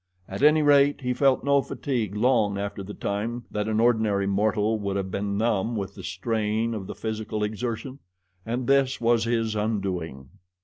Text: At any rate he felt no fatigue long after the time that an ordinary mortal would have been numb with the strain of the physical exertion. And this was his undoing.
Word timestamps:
At 0.27 0.41
any 0.41 0.63
rate 0.63 1.01
he 1.01 1.13
felt 1.13 1.43
no 1.43 1.61
fatigue 1.61 2.15
long 2.15 2.57
after 2.57 2.81
the 2.81 2.95
time 2.95 3.45
that 3.51 3.67
an 3.67 3.79
ordinary 3.79 4.25
mortal 4.25 4.79
would 4.79 4.95
have 4.95 5.11
been 5.11 5.37
numb 5.37 5.75
with 5.75 5.93
the 5.93 6.01
strain 6.01 6.73
of 6.73 6.87
the 6.87 6.95
physical 6.95 7.43
exertion. 7.43 7.99
And 8.43 8.65
this 8.65 8.99
was 8.99 9.25
his 9.25 9.55
undoing. 9.55 10.29